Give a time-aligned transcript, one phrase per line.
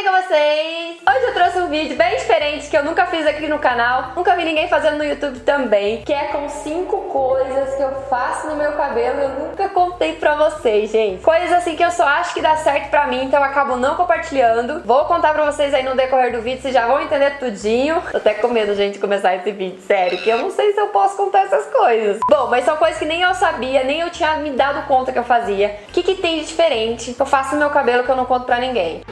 [0.00, 0.96] bem com vocês?
[1.06, 4.34] Hoje eu trouxe um vídeo bem diferente que eu nunca fiz aqui no canal, nunca
[4.34, 8.56] vi ninguém fazendo no YouTube também, que é com cinco coisas que eu faço no
[8.56, 11.22] meu cabelo e eu nunca contei pra vocês, gente.
[11.22, 13.94] Coisas assim que eu só acho que dá certo pra mim, então eu acabo não
[13.94, 14.82] compartilhando.
[14.86, 18.02] Vou contar pra vocês aí no decorrer do vídeo, vocês já vão entender tudinho.
[18.10, 20.80] Tô até com medo, gente, de começar esse vídeo, sério, que eu não sei se
[20.80, 22.18] eu posso contar essas coisas.
[22.30, 25.18] Bom, mas são coisas que nem eu sabia, nem eu tinha me dado conta que
[25.18, 25.78] eu fazia.
[25.88, 28.24] O que, que tem de diferente que eu faço no meu cabelo que eu não
[28.24, 29.02] conto pra ninguém?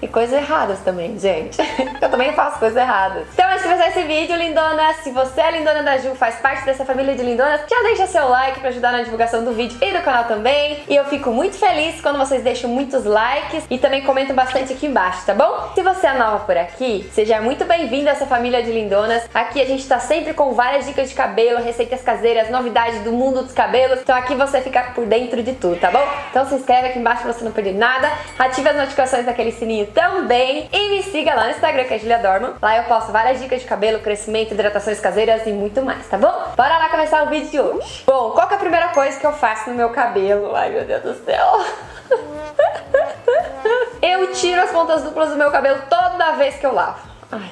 [0.00, 1.58] E coisas erradas também, gente.
[2.00, 3.26] Eu também faço coisas erradas.
[3.32, 6.64] Então, antes de começar esse vídeo, lindona, se você é lindona da Ju, faz parte
[6.64, 9.92] dessa família de lindonas, já deixa seu like pra ajudar na divulgação do vídeo e
[9.92, 10.84] do canal também.
[10.88, 14.86] E eu fico muito feliz quando vocês deixam muitos likes e também comentam bastante aqui
[14.86, 15.72] embaixo, tá bom?
[15.74, 19.28] Se você é nova por aqui, seja muito bem-vindo a essa família de lindonas.
[19.34, 23.42] Aqui a gente tá sempre com várias dicas de cabelo, receitas caseiras, novidades do mundo
[23.42, 24.00] dos cabelos.
[24.00, 26.06] Então aqui você fica por dentro de tudo, tá bom?
[26.30, 28.10] Então se inscreve aqui embaixo pra você não perder nada.
[28.38, 30.68] Ative as notificações daquele sininho também.
[30.72, 32.54] E me siga lá no Instagram, que é Julia Dorman.
[32.60, 36.32] Lá eu posto várias dicas de cabelo, crescimento, hidratações caseiras e muito mais, tá bom?
[36.56, 38.04] Bora lá começar o vídeo de hoje.
[38.06, 40.54] Bom, qual é a primeira coisa que eu faço no meu cabelo?
[40.54, 41.64] Ai, meu Deus do céu.
[44.00, 47.00] Eu tiro as pontas duplas do meu cabelo toda vez que eu lavo.
[47.32, 47.50] Ai,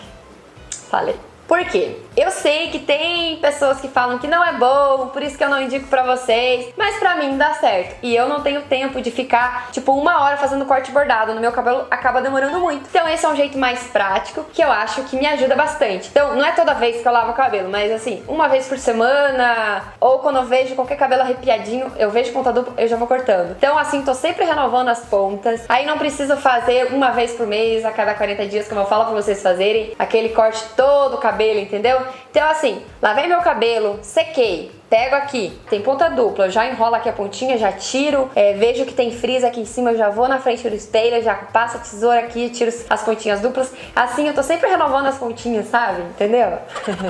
[0.89, 1.19] falei.
[1.47, 1.97] Por quê?
[2.17, 5.51] Eu sei que tem pessoas que falam que não é bom, por isso que eu
[5.51, 7.97] não indico pra vocês, mas pra mim dá certo.
[8.03, 11.53] E eu não tenho tempo de ficar, tipo, uma hora fazendo corte bordado no meu
[11.53, 12.89] cabelo, acaba demorando muito.
[12.89, 16.09] Então esse é um jeito mais prático que eu acho que me ajuda bastante.
[16.09, 18.79] Então não é toda vez que eu lavo o cabelo, mas assim, uma vez por
[18.79, 23.07] semana, ou quando eu vejo qualquer cabelo arrepiadinho, eu vejo ponta dupla, eu já vou
[23.07, 23.51] cortando.
[23.51, 25.67] Então assim, tô sempre renovando as pontas.
[25.69, 29.05] Aí não preciso fazer uma vez por mês, a cada 40 dias, como eu falo
[29.05, 32.01] pra vocês fazerem, aquele corte todo o cabelo, entendeu?
[32.31, 37.09] Então, assim, lavei meu cabelo, sequei, Pego aqui, tem ponta dupla, eu já enrolo aqui
[37.09, 40.29] a pontinha, já tiro, é, vejo que tem frizz aqui em cima, eu já vou
[40.29, 43.73] na frente do espelho, já passo a tesoura aqui, tiro as pontinhas duplas.
[43.97, 46.03] Assim eu tô sempre renovando as pontinhas, sabe?
[46.03, 46.59] Entendeu?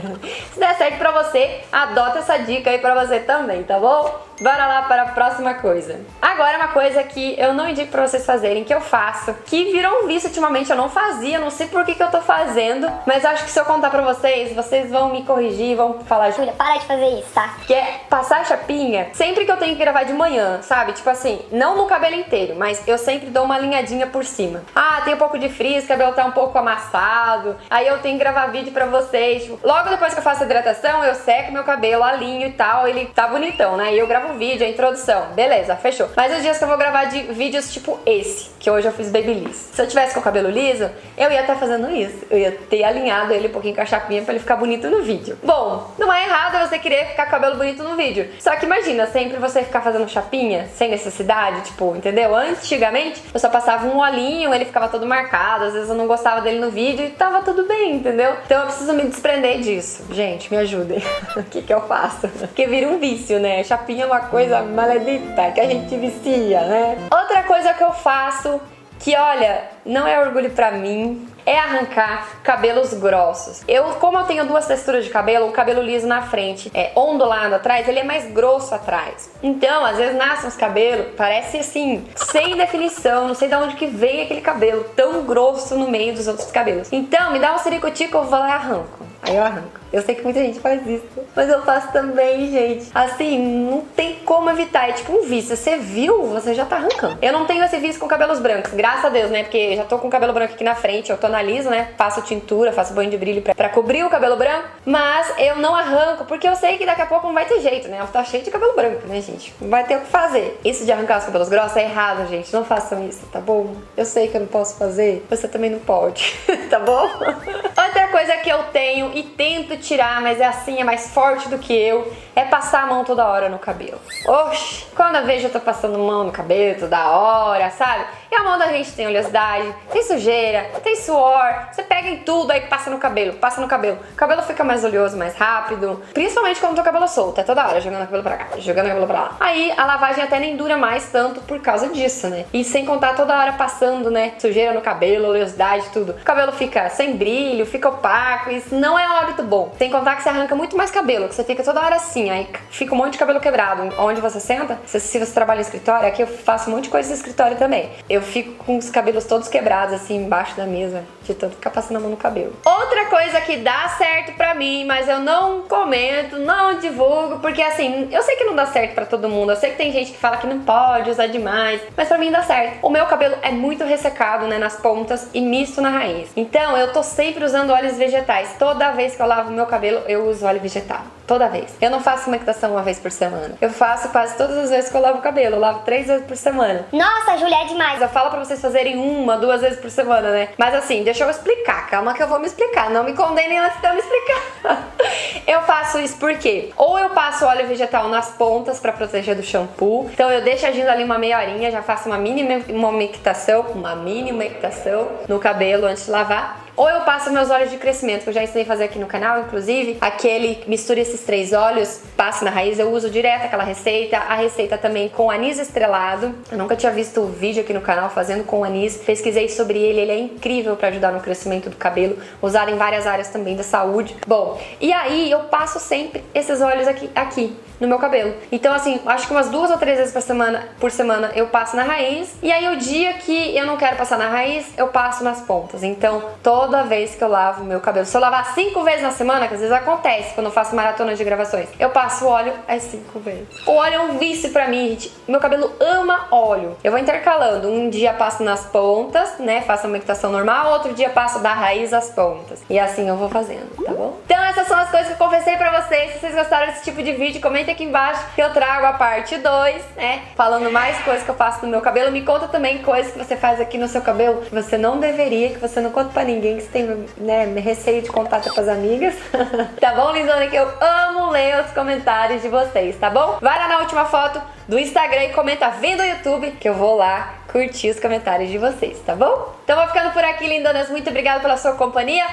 [0.54, 4.26] Se der certo pra você, adota essa dica aí pra você também, tá bom?
[4.40, 5.98] Bora lá para a próxima coisa.
[6.20, 10.02] Agora uma coisa que eu não indico pra vocês fazerem, que eu faço, que virou
[10.02, 13.24] um vício ultimamente, eu não fazia, não sei por que, que eu tô fazendo, mas
[13.24, 16.76] acho que se eu contar pra vocês, vocês vão me corrigir, vão falar, Júlia, para
[16.76, 17.54] de fazer isso, tá?
[17.66, 20.92] Que é passar a chapinha sempre que eu tenho que gravar de manhã, sabe?
[20.92, 24.62] Tipo assim, não no cabelo inteiro, mas eu sempre dou uma linhadinha por cima.
[24.74, 28.16] Ah, tem um pouco de frizz, o cabelo tá um pouco amassado, aí eu tenho
[28.16, 29.44] que gravar vídeo pra vocês.
[29.44, 32.86] Tipo, logo depois que eu faço a hidratação, eu seco meu cabelo, alinho e tal,
[32.86, 33.94] ele tá bonitão, né?
[33.94, 35.28] E eu gravo o vídeo, a introdução.
[35.34, 36.08] Beleza, fechou.
[36.16, 39.10] Mas os dias que eu vou gravar de vídeos tipo esse, que hoje eu fiz
[39.10, 39.70] babyliss.
[39.72, 42.26] Se eu tivesse com o cabelo liso, eu ia estar tá fazendo isso.
[42.30, 45.02] Eu ia ter alinhado ele um pouquinho com a chapinha pra ele ficar bonito no
[45.02, 45.38] vídeo.
[45.42, 48.28] Bom, não é errado você querer ficar com o cabelo bonito no vídeo.
[48.38, 52.34] Só que imagina, sempre você ficar fazendo chapinha, sem necessidade, tipo, entendeu?
[52.34, 56.40] Antigamente, eu só passava um olhinho, ele ficava todo marcado, às vezes eu não gostava
[56.40, 58.36] dele no vídeo e tava tudo bem, entendeu?
[58.44, 60.04] Então eu preciso me desprender disso.
[60.10, 61.02] Gente, me ajudem.
[61.36, 62.28] o que que eu faço?
[62.28, 63.62] Porque vira um vício, né?
[63.64, 66.98] Chapinha é uma coisa maledita que a gente vicia, né?
[67.10, 68.60] Outra coisa que eu faço
[68.98, 73.62] que olha, não é orgulho para mim, é arrancar cabelos grossos.
[73.68, 77.54] Eu, como eu tenho duas texturas de cabelo, o cabelo liso na frente, é ondulado
[77.54, 79.30] atrás, ele é mais grosso atrás.
[79.42, 83.86] Então, às vezes nascem os cabelos, parece assim, sem definição, não sei de onde que
[83.86, 86.92] vem aquele cabelo tão grosso no meio dos outros cabelos.
[86.92, 89.05] Então, me dá um ciricutico, eu vou lá e arranco.
[89.26, 89.80] Aí eu arranco.
[89.92, 91.04] Eu sei que muita gente faz isso,
[91.34, 92.90] mas eu faço também, gente.
[92.94, 94.88] Assim, não tem como evitar.
[94.88, 95.56] É tipo um vício.
[95.56, 97.18] Você viu, você já tá arrancando.
[97.22, 99.44] Eu não tenho esse vício com cabelos brancos, graças a Deus, né?
[99.44, 101.92] Porque já tô com o cabelo branco aqui na frente, eu tonalizo, né?
[101.96, 104.68] Faço tintura, faço banho de brilho pra, pra cobrir o cabelo branco.
[104.84, 107.88] Mas eu não arranco, porque eu sei que daqui a pouco não vai ter jeito,
[107.88, 107.96] né?
[107.96, 109.54] Ela tá cheio de cabelo branco, né, gente?
[109.60, 110.60] Não vai ter o que fazer.
[110.64, 112.52] Isso de arrancar os cabelos grossos é errado, gente.
[112.52, 113.74] Não façam isso, tá bom?
[113.96, 116.36] Eu sei que eu não posso fazer, você também não pode,
[116.68, 117.08] tá bom?
[117.76, 121.56] Outra coisa que eu tenho e tento tirar, mas é assim, é mais forte do
[121.56, 123.98] que eu, é passar a mão toda hora no cabelo.
[124.26, 128.04] Oxi, quando eu vejo eu tô passando mão no cabelo toda hora, sabe?
[128.30, 131.68] E a mão da gente tem oleosidade, tem sujeira, tem suor.
[131.72, 133.98] Você pega em tudo aí passa no cabelo, passa no cabelo.
[134.12, 136.02] O cabelo fica mais oleoso, mais rápido.
[136.12, 138.88] Principalmente quando o cabelo solto, é toda hora jogando o cabelo pra cá, jogando o
[138.88, 139.36] cabelo pra lá.
[139.40, 142.44] Aí a lavagem até nem dura mais tanto por causa disso, né?
[142.52, 144.34] E sem contar toda hora passando, né?
[144.38, 146.12] Sujeira no cabelo, oleosidade, tudo.
[146.12, 148.50] O cabelo fica sem brilho, fica opaco.
[148.50, 149.72] Isso não é um hábito bom.
[149.78, 152.48] Sem contar que você arranca muito mais cabelo, que você fica toda hora assim, aí
[152.70, 153.82] fica um monte de cabelo quebrado.
[153.98, 156.90] Onde você senta, se, se você trabalha em escritório, aqui eu faço um monte de
[156.90, 157.90] coisa no escritório também.
[158.08, 161.96] Eu fico com os cabelos todos quebrados, assim, embaixo da mesa, de tanto ficar passando
[161.96, 162.54] a mão no cabelo.
[162.64, 168.08] Outra coisa que dá certo pra mim, mas eu não comento, não divulgo, porque assim,
[168.10, 169.50] eu sei que não dá certo pra todo mundo.
[169.52, 172.30] Eu sei que tem gente que fala que não pode usar demais, mas pra mim
[172.30, 172.78] dá certo.
[172.82, 176.30] O meu cabelo é muito ressecado, né, nas pontas e misto na raiz.
[176.36, 178.56] Então eu tô sempre usando óleos vegetais.
[178.58, 181.02] Toda vez que eu lavo meu cabelo, eu uso óleo vegetal.
[181.26, 181.74] Toda vez.
[181.80, 183.56] Eu não faço humectação uma vez por semana.
[183.60, 185.56] Eu faço quase todas as vezes que eu lavo o cabelo.
[185.56, 186.86] Eu lavo três vezes por semana.
[186.92, 188.00] Nossa, Julia, é demais.
[188.00, 190.48] Eu falo pra vocês fazerem uma, duas vezes por semana, né?
[190.56, 191.88] Mas assim, deixa eu explicar.
[191.88, 192.90] Calma que eu vou me explicar.
[192.90, 194.88] Não me condenem antes de eu me explicar.
[195.46, 200.08] eu faço isso porque ou eu passo óleo vegetal nas pontas para proteger do shampoo.
[200.12, 204.32] Então eu deixo agindo ali uma meia horinha, já faço uma mini umectação, uma mini
[204.32, 206.65] umectação no cabelo antes de lavar.
[206.76, 209.06] Ou eu passo meus óleos de crescimento, que eu já ensinei a fazer aqui no
[209.06, 209.96] canal, inclusive.
[209.98, 212.78] Aquele, misture esses três óleos, passe na raiz.
[212.78, 214.18] Eu uso direto aquela receita.
[214.18, 216.34] A receita também com anis estrelado.
[216.52, 218.98] Eu nunca tinha visto o vídeo aqui no canal fazendo com anis.
[218.98, 222.18] Pesquisei sobre ele, ele é incrível para ajudar no crescimento do cabelo.
[222.42, 224.14] Usado em várias áreas também da saúde.
[224.26, 228.34] Bom, e aí eu passo sempre esses óleos aqui, aqui no meu cabelo.
[228.50, 231.76] Então, assim, acho que umas duas ou três vezes por semana, por semana eu passo
[231.76, 232.36] na raiz.
[232.42, 235.82] E aí, o dia que eu não quero passar na raiz, eu passo nas pontas.
[235.82, 239.48] Então, toda vez que eu lavo meu cabelo, se eu lavar cinco vezes na semana,
[239.48, 243.18] que às vezes acontece quando eu faço maratona de gravações, eu passo óleo as cinco
[243.18, 243.66] vezes.
[243.66, 245.12] O óleo é um vício pra mim, gente.
[245.26, 246.76] Meu cabelo ama óleo.
[246.82, 247.68] Eu vou intercalando.
[247.68, 249.60] Um dia passo nas pontas, né?
[249.62, 252.62] Faço a umectação normal, outro dia passo da raiz às pontas.
[252.68, 254.18] E assim eu vou fazendo, tá bom?
[254.24, 256.12] Então, essas são as coisas que eu confessei pra vocês.
[256.12, 258.92] Se vocês gostaram desse tipo de vídeo, comentem comenta aqui embaixo que eu trago a
[258.92, 260.22] parte 2, né?
[260.36, 262.12] Falando mais coisas que eu faço no meu cabelo.
[262.12, 265.50] Me conta também coisas que você faz aqui no seu cabelo que você não deveria,
[265.50, 268.68] que você não conta pra ninguém, que você tem né, receio de contar com as
[268.68, 269.14] amigas.
[269.80, 270.46] tá bom, lindona?
[270.46, 273.38] Que eu amo ler os comentários de vocês, tá bom?
[273.40, 276.96] Vai lá na última foto do Instagram e comenta vem do YouTube que eu vou
[276.96, 279.54] lá curtir os comentários de vocês, tá bom?
[279.64, 280.90] Então vou ficando por aqui, lindonas.
[280.90, 282.26] Muito obrigada pela sua companhia.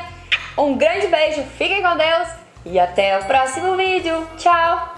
[0.58, 2.28] Um grande beijo, fiquem com Deus
[2.66, 4.28] e até o próximo vídeo.
[4.38, 4.93] Tchau!